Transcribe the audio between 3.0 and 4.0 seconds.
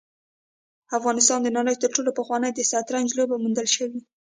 لوبه موندل شوې